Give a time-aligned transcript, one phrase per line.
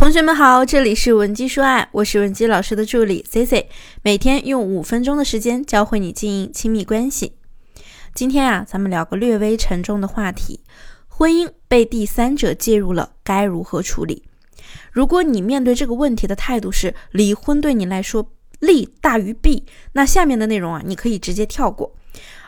[0.00, 3.68] 同学们好，这里是文姬说爱，我是文姬老师的助理 C C，
[4.00, 7.34] 每天用五分钟的时间教会你经营亲密关系。
[8.14, 10.60] 今天啊，咱们聊个略微沉重的话题：
[11.06, 14.24] 婚姻被第三者介入了，该如何处理？
[14.90, 21.94] 如果你面对这个问题的态度是离婚对你来说利大于弊，那下面的内容啊，你可以直接跳过。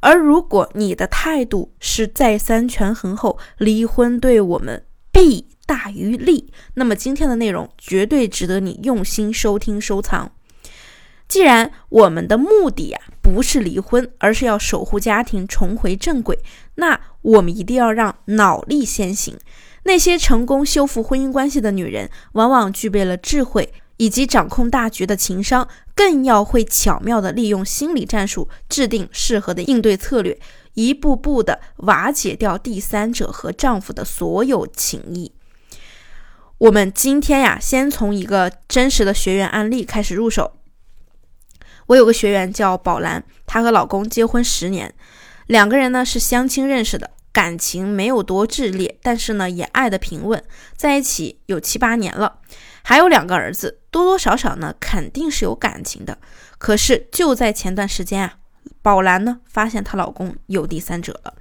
[0.00, 10.32] 而如果你的态度是再三权衡后，离婚对我们弊大于利，那么今天的内容绝对值得你用心收听收藏。
[11.28, 16.38] 既然我们的目的呀不是离婚，而是要守护家庭重回正轨，
[16.76, 19.36] 那我们一定要让脑力先行。
[19.82, 23.74] 那些成功修复婚姻关系的女人，往往具备了智慧。
[24.00, 30.38] 以及掌控大局的情商，更要会巧妙地利用心理战术，制定适合的应对策略，
[30.74, 35.32] 一步步地瓦解掉第三者和丈夫的所有情谊。
[36.58, 40.54] 我们今天呀，先从一个真实的学员案例开始入手。
[41.86, 44.92] 我有个学员叫宝兰，她和老公结婚十年，
[45.46, 50.42] 两个人呢是相亲认识的，感情没有多炽烈，但是呢也爱得平稳，
[50.76, 52.40] 在一起有七八年了。
[52.82, 56.18] 还有两个儿子，多多少少呢，肯定是有感情的。
[56.58, 58.34] 可是就在前段时间啊，
[58.82, 61.34] 宝兰呢发现她老公有第三者了，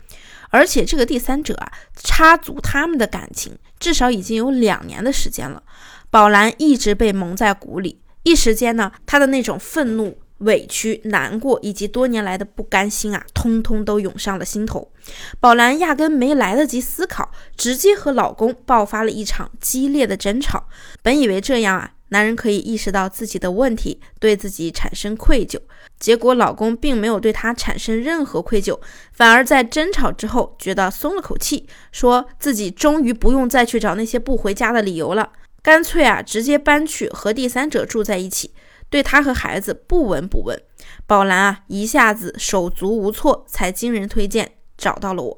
[0.50, 5.64] 而且这个第三者啊插足他们的感情，至少已经有两年的时间了。
[6.09, 10.17] 宝兰一直被蒙在鼓里，一时间呢，她的那种愤怒。
[10.42, 14.92] 委屈、难过以及多年来的不甘心啊，通通都涌上了心头。
[15.39, 20.67] 宝兰压根没来得及思考，直接和老公爆发了一场激烈的争吵。
[21.02, 25.59] 本以为这样啊，男人可以意识到自己的问题，对自己产生愧疚。
[26.00, 28.80] 结果老公并没有对他产生任何愧疚，
[29.11, 38.53] 反而在争吵之后觉得松了口气，说自己终于不用再去找那些不回家的理由了，干脆啊，直接搬去和第三者住在一起。
[38.89, 40.58] 对他和孩子不闻不问，
[41.05, 45.37] 宝兰啊一下子手足无措，才经人推荐找到了我。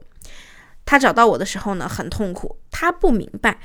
[0.86, 3.60] 她找到我的时候呢，很痛苦，她不明白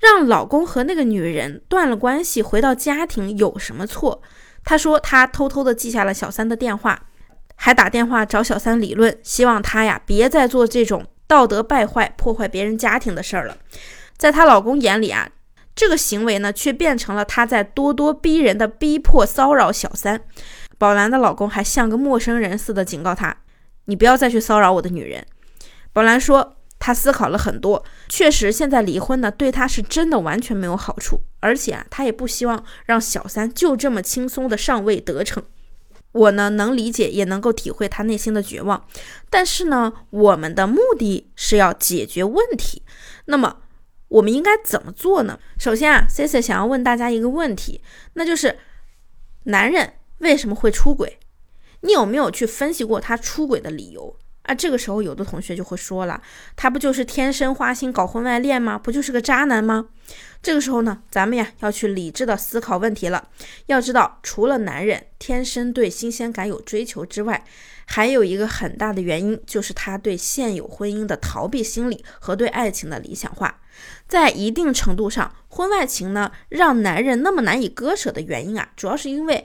[0.00, 4.22] 让老公和那个女人断了关系，回到家庭有什么错。
[4.64, 7.06] 她说她偷偷的记下了小三的电话，
[7.56, 13.56] 还打电话找小三理论，希望他呀别再做这种道德败坏、破坏别人家庭的事儿了。
[14.16, 15.28] 在她老公眼里啊。
[15.74, 20.20] 这个行为呢，却变成了他在咄咄逼人的逼迫骚扰小三。
[20.76, 23.36] 宝兰的老公还像个陌生人似的警告她
[23.86, 25.24] ：“你不要再去骚扰我的女人。”
[25.94, 35.42] 宝兰说：“他思考了很多，确实现在离婚呢，对他是真的完全没有好处，而且啊，他也不希望让小三就这么轻松的上位得逞。
[36.12, 38.86] 我呢，能理解，也能够体会他内心的绝望。
[39.28, 42.82] 但是呢，我们的目的是要解决问题，
[43.26, 43.58] 那么。”
[44.08, 45.38] 我们应该怎么做呢？
[45.58, 47.82] 首先啊，C C 想要问大家一个问题，
[48.14, 48.58] 那就是
[49.42, 51.18] 男人为什么会出轨？
[51.82, 54.16] 你有没有去分析过他出轨的理由
[54.48, 54.54] 啊？
[54.54, 56.20] 这个时候，有的同学就会说了，
[56.56, 58.76] 他不就是天生花心搞婚外恋吗？
[58.76, 59.86] 不就是个渣男吗？
[60.42, 63.28] 这个时候呢，咱们呀要去理智的思考问题了。
[63.66, 67.44] 要知道，除了男人天生对新鲜感有追求之外，
[67.86, 73.60] 还有一个很大的原因，就是他对现有婚姻的逃避心理和对爱情的理想化。
[74.08, 79.44] 在一定程度上，婚外情呢让男人那么难以割舍的原因啊，主要是因为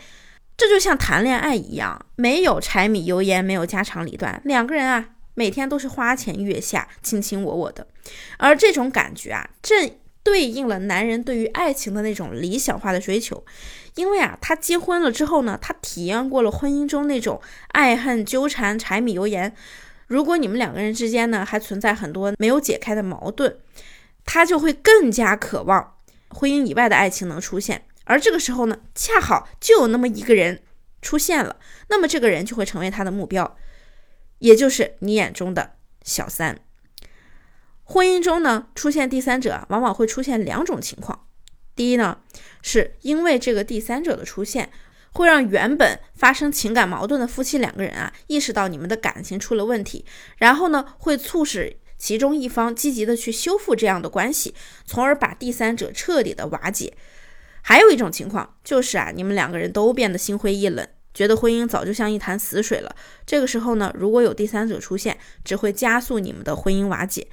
[0.56, 7.88] 这就像谈恋爱一样，没有柴米油盐，没有家长里短，两个人啊每天都是花前月下，卿卿我我的，
[8.38, 9.90] 而这种感觉啊，正
[10.22, 13.44] 对应了男人对于爱情的那种理想化的追求。
[13.96, 19.54] 因为啊，他结婚了之后呢，他体验过了婚姻中那种爱恨纠缠、柴米油盐。
[20.08, 23.56] 如果你们两个人之间呢还存在很多没有解开的矛盾，
[24.26, 25.94] 他就会更加渴望
[26.30, 27.84] 婚姻以外的爱情能出现。
[28.06, 30.62] 而这个时候呢，恰好就有那么一个人
[31.02, 31.58] 出现了，
[31.90, 33.58] 那么这个人就会成为他的目标，
[34.40, 36.60] 也就是你眼中的小三。
[37.84, 41.28] 婚姻中呢，出现第三者，往往会出现两种情况。
[41.76, 42.20] 第一呢，
[42.62, 44.72] 是因为这个第三者的出现，
[45.12, 50.06] 会让原本发生情感矛盾的夫妻两个人啊，意识到你们的感情出了问题，
[50.38, 54.54] 然后呢，会促使其中一方积极的去修复这样的关系，
[54.86, 56.96] 从而把第三者彻底的瓦解。
[57.66, 62.94] 还有一种情况就是啊，你们两个人都变得心灰意冷，觉得婚姻早就像一潭死水了。
[63.26, 67.28] 这个时候呢，如果有第三者出现，只会加速你们的婚姻瓦解，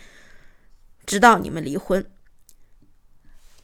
[1.05, 2.07] 直到你们离婚。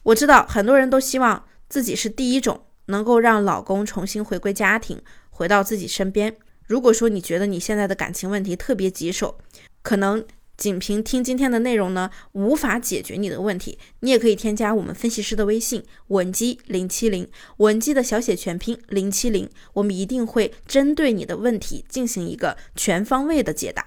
[0.03, 6.35] 我知道很多人都希望自己是第一种能够让老公重新回归家庭，回到自己身边。
[6.65, 9.37] 如果说你觉得你现在的感情问题特别棘手，
[9.81, 10.25] 可能
[10.57, 23.85] 仅凭听今天的内容呢，无法解决你的问题，你也可以添加我们分析师的微信文姬零七零，文姬的小写全拼零七零，我们一定会针对你的问题进行一个全方位的解答。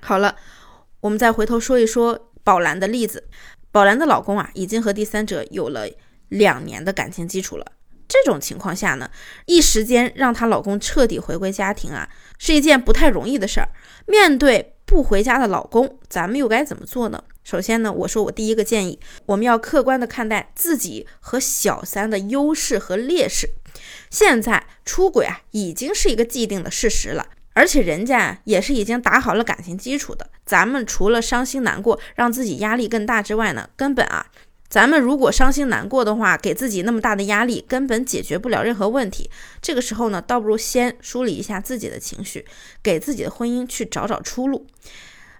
[0.00, 0.36] 好了，
[1.00, 3.24] 我们再回头说一说宝兰的例子，
[3.72, 5.88] 宝兰的老公啊，已经和第三者有了
[6.28, 7.66] 两年的感情基础了。
[8.06, 9.10] 这种情况下呢，
[9.46, 12.08] 一时间让她老公彻底回归家庭啊，
[12.38, 13.68] 是一件不太容易的事儿。
[14.06, 17.22] 面对不回家的老公，咱们又该怎么做呢？
[17.44, 23.50] 首先呢，我说我第一个建议，我们要客观的看待自己和小三的优势和劣势。
[24.10, 30.30] 现在出轨啊，已经是一个既定的事实了，而且人家也是已经打好了感情基础的。
[30.44, 34.26] 咱们除了伤心难过，让自己压力更大之外呢，根本啊，
[34.72, 39.30] 咱们如果伤心难过的话，给自己那么大的压力，根本解决不了任何问题。
[39.60, 42.46] 这个时候呢，倒不如先梳理一下自己的情绪，
[42.82, 44.66] 给自己的婚姻去找找出路。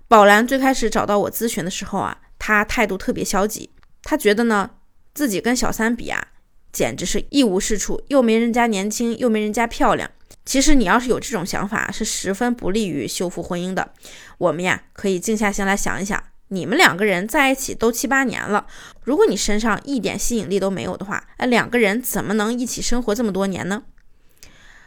[0.07, 3.71] 宝兰最开始找到我咨询的时候啊，她态度特别消极，
[4.03, 4.69] 她觉得呢
[5.15, 6.29] 自己跟小三比啊，
[6.71, 10.11] 简直是一无是处，又没人家年轻，又没人家漂亮。
[10.45, 13.95] 其实你要是有这种想法，是十分不利于修复婚姻的。
[14.37, 18.67] 我们呀，可以静下心来想一想，你们两个人在一起都七八年了，
[19.05, 23.85] 如果你身上一点吸引力都没有的话，哎，两个人怎么能一起生活这么多年呢？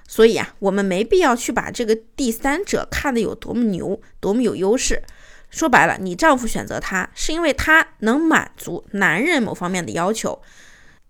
[0.08, 5.02] 所以啊，我们没必要去把这个第三者看得有多么牛，多么有优势。
[5.50, 10.40] 说白了，你丈夫选择他是因为他能满足男人某方面的要求，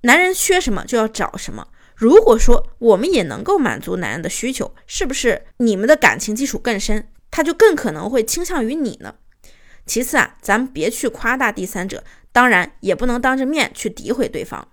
[0.01, 1.67] 男人缺什么就要找什么。
[1.95, 9.15] 如果说我们也能够满足男人的需求，是不是你们的感情基础更深，他就更可能会倾向于你呢？
[9.85, 14.67] 其次啊，咱们别去夸大第三者，当然也不能当着面去诋毁对方。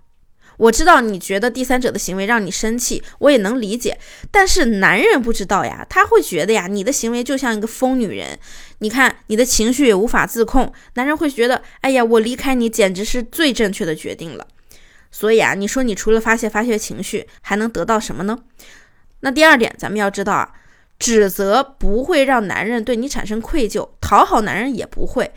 [0.57, 3.97] 我知道你觉得第三者的行为让你生气，我也能理解。
[4.29, 8.37] 但是男人不知道呀，他会觉得呀，你的行为就像一个疯女人。
[8.77, 14.47] 你看你的情绪也无法自控，男人会觉得，哎呀，我离开你简直是最正确的决定了。
[15.09, 18.37] 所以啊，你说你除了发泄发泄情绪，还能得到什么呢？
[19.21, 20.53] 那第二点，咱们要知道啊，
[21.03, 25.33] 指责不会让男人对你产生愧疚，讨好男人也不会。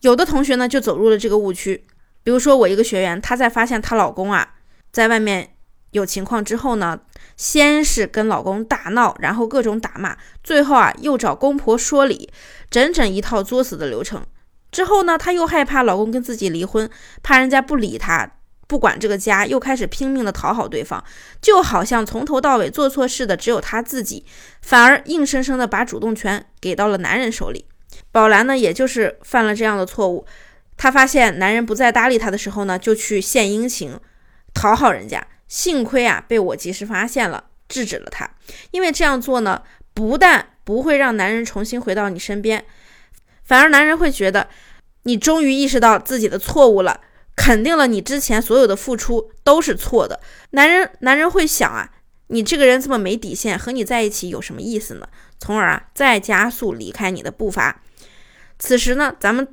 [0.00, 1.86] 有的同学呢，就走入了这个误区。
[2.24, 4.54] 比如说，我一个学员，她在发现她老公啊
[4.90, 5.54] 在外面
[5.92, 6.98] 有情况之后呢，
[7.36, 12.28] 先是跟老公大闹，然后各种打骂，最后啊又找公婆说理，
[12.68, 14.26] 整整一套作死的流程。
[14.72, 16.90] 之后呢，她又害怕老公跟自己离婚，
[17.22, 18.32] 怕人家不理她，
[18.68, 21.02] 不管这个家，又开始拼命的讨好对方，
[21.40, 24.24] 就好像从头到尾做错事的只有他自己，
[24.62, 27.64] 反而硬生生的把主动权给到了男人手里。
[28.12, 30.24] 宝兰呢，也就是犯了这样的错误。
[30.76, 33.98] 她发现男人不再搭理她的时候呢，就去献殷勤，
[34.54, 35.26] 讨好人家。
[35.48, 38.28] 幸亏啊，被我及时发现了，制止了他。
[38.70, 39.62] 因为这样做呢，
[39.94, 42.62] 不但不会让男人重新回到你身边，
[43.44, 44.48] 反而男人会觉得
[45.04, 47.00] 你终于意识到自己的错误了，
[47.38, 50.20] 肯定了你之前所有的付出都是错的。
[50.50, 51.88] 男人，男人会想啊，
[52.26, 55.08] 你这个人这么没底线，和你在一起有什么意思呢？
[55.38, 57.80] 从而啊，再加速离开你的步伐。
[58.58, 59.46] 此时呢，咱们。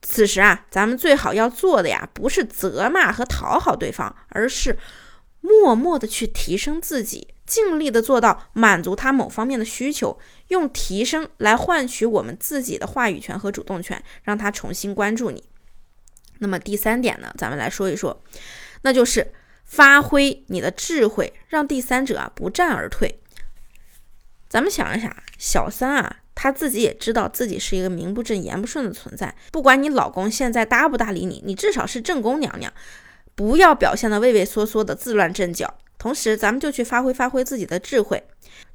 [0.00, 4.78] 此时啊，咱们最好要做的呀，不是责骂和讨好对方，而是
[5.40, 10.16] 默默的去提升自己，尽力的做到满足他某方面的需求，
[10.48, 15.42] 用提升来换取我们自己的话语权和主动权，让他重新关注你。
[16.38, 18.22] 那么第三点呢，咱们来说一说，
[18.82, 19.32] 那就是
[19.64, 23.20] 发挥你的智慧，让第三者啊不战而退。
[24.48, 26.16] 咱们想一想，小三啊。
[26.40, 32.72] 她自己也知道自己是一个名不正言不顺的存在，不管你老公现在搭不搭理你，你至少是正宫娘娘，
[33.34, 35.74] 不要表现的畏畏缩缩的自乱阵脚。
[35.98, 38.22] 同时，咱们就去发挥发挥自己的智慧，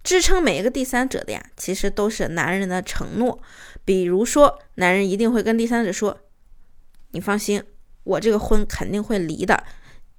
[0.03, 3.41] 支撑每一个第三者的呀，其实都是男人的承诺。
[3.85, 6.19] 比如说，男人一定会跟第三者说
[7.13, 7.63] ：“你放心，
[8.03, 9.63] 我这个婚肯定会离的，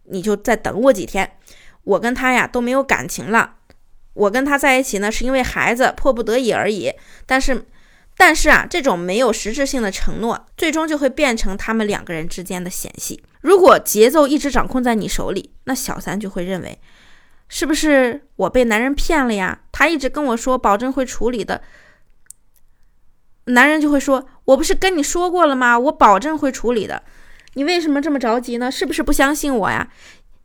[0.05, 1.37] 你就再等我几天，
[1.85, 3.57] 我跟他呀都没有感情了。”
[4.15, 6.93] 我跟他在一起呢，是因为孩子迫不得已而已。
[7.27, 7.67] 但是，
[8.17, 13.25] 但是啊，这种没有实质性的承诺，最终就会变成他们两个人之间的嫌隙。
[13.41, 16.79] 如果节奏一直掌控在你手里，那小三就会认为，
[17.49, 19.63] 是不是我被男人骗了呀？
[19.73, 21.61] 他一直跟我说保证会处理的，
[23.47, 25.79] 男人就会说，我不是跟你说过了吗？
[25.79, 27.03] 我保证会处理的，
[27.55, 28.71] 你为什么这么着急呢？
[28.71, 29.89] 是不是不相信我呀？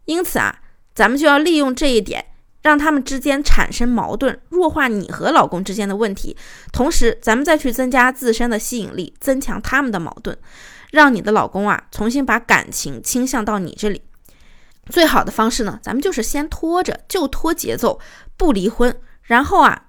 [0.06, 0.60] 因此啊，
[0.94, 2.26] 咱们就要利用这一点。
[2.62, 6.36] 让他们之间产生矛盾，弱化你和老公之间的问题，
[6.74, 10.38] 同时咱们再去增加自身的吸引力，增强他们的矛盾，
[10.92, 14.02] 让你的老公啊重新把感情倾向到你这里。
[14.90, 17.98] 最好的方式呢，咱们就是先拖着，就拖节奏，
[18.36, 19.86] 不离婚，然后啊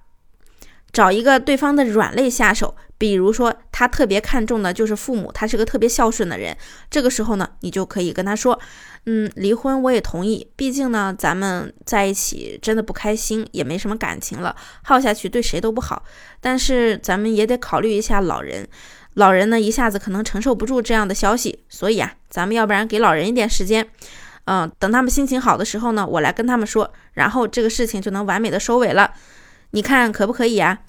[0.93, 6.55] 找一个对方的软肋下手，比如说他特别看重的就是父母，他是个特别孝顺的人。
[6.91, 8.59] 这个时候呢，你就可以跟他说，
[9.07, 16.03] 嗯，离婚我也同意，毕竟呢，咱们在一起真的不开心，也没什么感情了，耗下去对谁都不好。
[16.39, 18.67] 但是咱们也得考虑一下老人。
[19.15, 23.89] 老人呢，一下子可能承受不住这样的消息，所以啊，咱们要不然给老人一点时间，
[24.45, 29.11] 嗯，等他们心情好的时候呢，我来跟他们说，然后这个事情就能完美的收尾了。
[29.71, 30.79] 你看可不可以啊？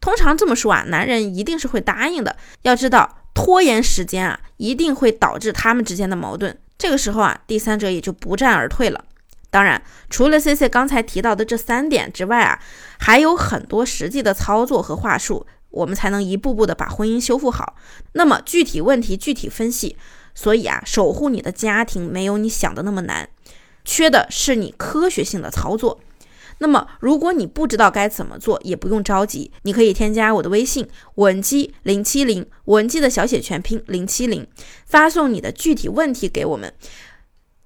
[0.00, 2.36] 通常这么说啊，男人一定是会答应的。
[2.62, 6.56] 要知道，拖延时间啊，一定会导致他们之间的矛盾。
[6.78, 9.04] 这个时候啊，第三者也就不战而退了。
[9.50, 12.60] 当然，除了 C C 刚才提到的这三点之外啊，
[12.98, 15.46] 还有很多实际的操作和话术。
[15.70, 17.74] 我们才能一步步的把婚姻修复好。
[18.12, 19.96] 那么具体问题具体分析。
[20.34, 23.28] 所以啊，守护你的家庭没有你想的那么难，
[23.84, 25.98] 缺的是你科学性的操作。
[26.58, 34.46] 那么如果你不知道该怎么做，也不用着急，你可以添加我的微信文姬零七零，文姬的小写全拼零七零，
[34.86, 36.72] 发送你的具体问题给我们，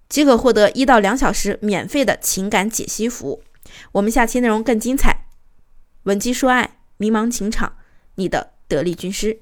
[0.08, 3.42] 即可获得一到两小时免费的情感解析服务。
[3.92, 5.26] 我们下期内容更精彩，
[6.04, 7.74] 文姬说爱，迷茫情场。
[8.16, 9.40] 你的得力军师。